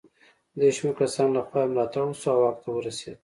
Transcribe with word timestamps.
د 0.57 0.59
یو 0.67 0.75
شمېر 0.77 0.93
کسانو 1.01 1.35
له 1.37 1.41
خوا 1.47 1.61
یې 1.63 1.69
ملاتړ 1.71 2.03
وشو 2.07 2.29
او 2.33 2.39
واک 2.41 2.57
ته 2.63 2.69
ورسېد. 2.71 3.17